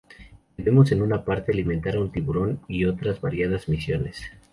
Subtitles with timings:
[0.57, 4.19] Debemos en una parte alimentar a un tiburón, y otras variadas misiones.